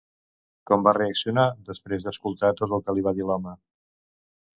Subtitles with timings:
[0.69, 3.55] Com va reaccionar després d'escoltar tot el que li va dir l'home?